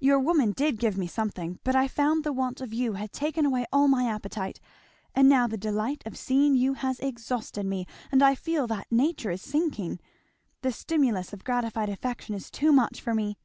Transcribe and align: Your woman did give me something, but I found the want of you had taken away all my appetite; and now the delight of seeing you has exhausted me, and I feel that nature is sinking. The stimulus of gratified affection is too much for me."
Your 0.00 0.18
woman 0.18 0.52
did 0.52 0.78
give 0.78 0.96
me 0.96 1.06
something, 1.06 1.58
but 1.62 1.76
I 1.76 1.88
found 1.88 2.24
the 2.24 2.32
want 2.32 2.62
of 2.62 2.72
you 2.72 2.94
had 2.94 3.12
taken 3.12 3.44
away 3.44 3.66
all 3.70 3.86
my 3.86 4.04
appetite; 4.06 4.58
and 5.14 5.28
now 5.28 5.46
the 5.46 5.58
delight 5.58 6.02
of 6.06 6.16
seeing 6.16 6.54
you 6.56 6.72
has 6.72 6.98
exhausted 7.00 7.66
me, 7.66 7.84
and 8.10 8.22
I 8.22 8.34
feel 8.34 8.66
that 8.68 8.90
nature 8.90 9.30
is 9.30 9.42
sinking. 9.42 10.00
The 10.62 10.72
stimulus 10.72 11.34
of 11.34 11.44
gratified 11.44 11.90
affection 11.90 12.34
is 12.34 12.50
too 12.50 12.72
much 12.72 13.02
for 13.02 13.12
me." 13.12 13.36